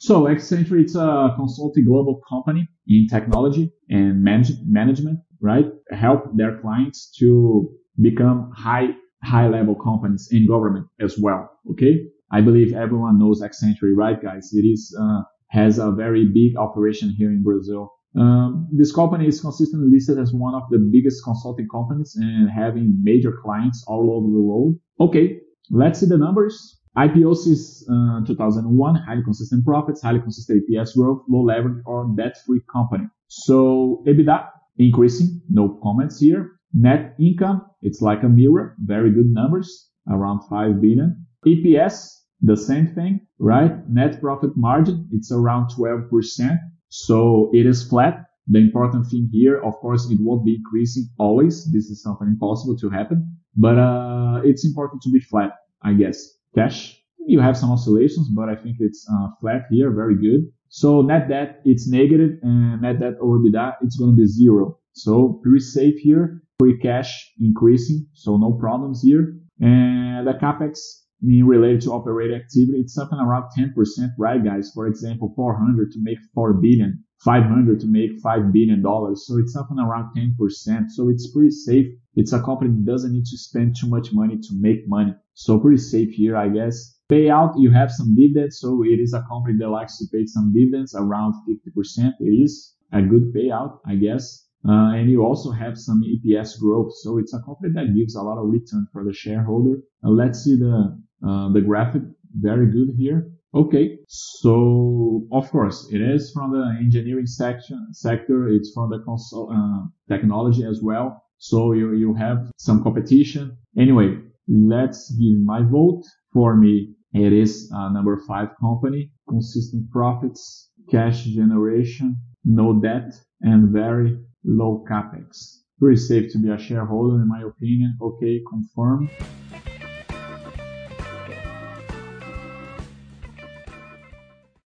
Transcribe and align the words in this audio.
So 0.00 0.22
Accenture, 0.22 0.80
it's 0.80 0.94
a 0.94 1.34
consulting 1.36 1.84
global 1.84 2.22
company 2.26 2.66
in 2.88 3.06
technology 3.06 3.70
and 3.90 4.24
manage, 4.24 4.52
management, 4.64 5.18
right? 5.42 5.66
Help 5.90 6.34
their 6.34 6.58
clients 6.58 7.14
to 7.18 7.70
become 8.00 8.50
high, 8.56 8.88
high 9.22 9.46
level 9.46 9.74
companies 9.74 10.28
in 10.32 10.46
government 10.46 10.86
as 11.00 11.18
well. 11.18 11.50
Okay. 11.72 12.06
I 12.32 12.40
believe 12.40 12.72
everyone 12.72 13.18
knows 13.18 13.42
Accenture, 13.42 13.94
right, 13.94 14.20
guys? 14.22 14.54
It 14.54 14.62
is, 14.62 14.96
uh, 14.98 15.20
has 15.48 15.78
a 15.78 15.90
very 15.90 16.24
big 16.24 16.56
operation 16.56 17.14
here 17.18 17.28
in 17.28 17.42
Brazil. 17.42 17.92
Um, 18.18 18.68
this 18.72 18.92
company 18.92 19.26
is 19.26 19.42
consistently 19.42 19.90
listed 19.90 20.18
as 20.18 20.32
one 20.32 20.54
of 20.54 20.62
the 20.70 20.78
biggest 20.78 21.22
consulting 21.24 21.68
companies 21.68 22.16
and 22.16 22.48
having 22.48 22.98
major 23.02 23.34
clients 23.42 23.84
all 23.86 24.10
over 24.16 24.32
the 24.32 24.40
world. 24.40 24.76
Okay, 24.98 25.40
let's 25.70 26.00
see 26.00 26.06
the 26.06 26.16
numbers. 26.16 26.79
IPO 26.96 27.36
since 27.36 27.88
uh, 27.88 28.24
2001, 28.26 28.94
highly 28.96 29.22
consistent 29.22 29.64
profits, 29.64 30.02
highly 30.02 30.20
consistent 30.20 30.62
EPS 30.68 30.96
growth, 30.96 31.22
low 31.28 31.42
leverage 31.42 31.82
or 31.86 32.12
debt-free 32.16 32.62
company. 32.72 33.04
So 33.28 34.02
EBITDA 34.08 34.48
increasing, 34.78 35.40
no 35.48 35.78
comments 35.82 36.18
here. 36.18 36.52
Net 36.74 37.14
income, 37.20 37.66
it's 37.82 38.00
like 38.00 38.22
a 38.22 38.28
mirror, 38.28 38.76
very 38.84 39.10
good 39.12 39.26
numbers, 39.26 39.88
around 40.08 40.40
5 40.48 40.80
billion. 40.80 41.26
EPS, 41.46 42.10
the 42.42 42.56
same 42.56 42.88
thing, 42.88 43.20
right? 43.38 43.88
Net 43.88 44.20
profit 44.20 44.56
margin, 44.56 45.08
it's 45.12 45.30
around 45.30 45.70
12%. 45.70 46.58
So 46.88 47.50
it 47.52 47.66
is 47.66 47.84
flat. 47.84 48.24
The 48.48 48.58
important 48.58 49.06
thing 49.06 49.28
here, 49.30 49.62
of 49.62 49.74
course, 49.74 50.10
it 50.10 50.18
won't 50.20 50.44
be 50.44 50.56
increasing 50.56 51.08
always. 51.18 51.70
This 51.72 51.84
is 51.84 52.02
something 52.02 52.26
impossible 52.26 52.76
to 52.78 52.90
happen, 52.90 53.36
but, 53.56 53.78
uh, 53.78 54.40
it's 54.44 54.64
important 54.64 55.02
to 55.02 55.10
be 55.10 55.20
flat, 55.20 55.52
I 55.82 55.92
guess. 55.92 56.39
Cash, 56.54 57.00
you 57.26 57.40
have 57.40 57.56
some 57.56 57.70
oscillations, 57.70 58.28
but 58.28 58.48
I 58.48 58.56
think 58.56 58.76
it's, 58.80 59.08
uh, 59.12 59.28
flat 59.40 59.62
here. 59.70 59.90
Very 59.90 60.16
good. 60.16 60.50
So 60.68 61.02
net 61.02 61.28
debt, 61.28 61.60
it's 61.64 61.88
negative 61.88 62.38
and 62.42 62.82
net 62.82 63.00
debt 63.00 63.14
over 63.20 63.38
EBITDA, 63.38 63.76
it's 63.82 63.96
going 63.96 64.12
to 64.12 64.16
be 64.16 64.26
zero. 64.26 64.78
So 64.92 65.40
pretty 65.42 65.60
safe 65.60 65.98
here. 65.98 66.42
Free 66.58 66.78
cash 66.78 67.32
increasing. 67.40 68.06
So 68.12 68.36
no 68.36 68.52
problems 68.52 69.02
here. 69.02 69.36
And 69.60 70.26
the 70.26 70.34
capex 70.34 70.78
in 71.22 71.46
related 71.46 71.82
to 71.82 71.92
operating 71.92 72.36
activity, 72.36 72.80
it's 72.80 72.94
something 72.94 73.18
around 73.18 73.50
10%, 73.56 73.74
right, 74.18 74.42
guys? 74.44 74.70
For 74.74 74.86
example, 74.86 75.32
400 75.36 75.90
to 75.92 75.98
make 76.02 76.18
4 76.34 76.54
billion, 76.54 77.04
500 77.24 77.80
to 77.80 77.86
make 77.86 78.18
5 78.22 78.52
billion 78.52 78.82
dollars. 78.82 79.26
So 79.26 79.38
it's 79.38 79.52
something 79.52 79.78
around 79.78 80.14
10%. 80.16 80.90
So 80.90 81.08
it's 81.08 81.30
pretty 81.30 81.50
safe. 81.50 81.86
It's 82.14 82.32
a 82.32 82.42
company 82.42 82.70
that 82.70 82.90
doesn't 82.90 83.12
need 83.12 83.26
to 83.26 83.38
spend 83.38 83.76
too 83.78 83.88
much 83.88 84.12
money 84.12 84.38
to 84.38 84.54
make 84.58 84.88
money. 84.88 85.14
So 85.40 85.58
pretty 85.58 85.78
safe 85.78 86.10
here, 86.10 86.36
I 86.36 86.48
guess. 86.50 86.98
Payout, 87.10 87.54
you 87.56 87.70
have 87.70 87.90
some 87.90 88.14
dividends. 88.14 88.58
So 88.58 88.84
it 88.84 89.00
is 89.00 89.14
a 89.14 89.24
company 89.26 89.56
that 89.58 89.70
likes 89.70 89.96
to 89.98 90.04
pay 90.12 90.26
some 90.26 90.52
dividends 90.52 90.94
around 90.94 91.32
50%. 91.48 92.12
It 92.20 92.24
is 92.24 92.74
a 92.92 93.00
good 93.00 93.32
payout, 93.32 93.78
I 93.86 93.94
guess. 93.94 94.46
Uh, 94.68 94.92
and 94.92 95.10
you 95.10 95.24
also 95.24 95.50
have 95.50 95.78
some 95.78 96.02
EPS 96.02 96.60
growth. 96.60 96.92
So 97.02 97.16
it's 97.16 97.32
a 97.32 97.40
company 97.40 97.72
that 97.72 97.94
gives 97.96 98.16
a 98.16 98.22
lot 98.22 98.36
of 98.36 98.50
return 98.50 98.86
for 98.92 99.02
the 99.02 99.14
shareholder. 99.14 99.78
Uh, 100.04 100.10
let's 100.10 100.44
see 100.44 100.56
the, 100.56 100.94
uh, 101.26 101.50
the 101.54 101.62
graphic. 101.62 102.02
Very 102.34 102.70
good 102.70 102.90
here. 102.98 103.32
Okay. 103.54 103.96
So 104.08 105.26
of 105.32 105.50
course 105.50 105.88
it 105.90 106.02
is 106.02 106.32
from 106.32 106.52
the 106.52 106.76
engineering 106.78 107.26
section 107.26 107.88
sector. 107.92 108.48
It's 108.48 108.72
from 108.74 108.90
the 108.90 108.98
consult, 108.98 109.50
uh, 109.50 109.84
technology 110.06 110.64
as 110.66 110.80
well. 110.82 111.24
So 111.38 111.72
you, 111.72 111.94
you 111.94 112.12
have 112.12 112.52
some 112.58 112.82
competition. 112.82 113.56
Anyway, 113.78 114.18
let's 114.48 115.10
give 115.12 115.38
my 115.38 115.62
vote 115.62 116.02
for 116.32 116.56
me. 116.56 116.94
It 117.12 117.32
is 117.32 117.70
a 117.72 117.92
number 117.92 118.20
five 118.26 118.50
company, 118.60 119.10
consistent 119.28 119.90
profits, 119.90 120.70
cash 120.90 121.24
generation, 121.24 122.16
no 122.44 122.80
debt, 122.80 123.12
and 123.40 123.70
very 123.70 124.16
low 124.44 124.84
capex. 124.88 125.58
Pretty 125.78 125.96
safe 125.96 126.32
to 126.32 126.38
be 126.38 126.50
a 126.50 126.58
shareholder 126.58 127.22
in 127.22 127.28
my 127.28 127.42
opinion. 127.42 127.96
Okay, 128.00 128.40
confirm. 128.48 129.08